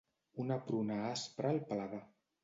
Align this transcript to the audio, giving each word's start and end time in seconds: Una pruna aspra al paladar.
Una 0.43 0.55
pruna 0.69 0.95
aspra 1.09 1.51
al 1.57 1.61
paladar. 1.73 2.01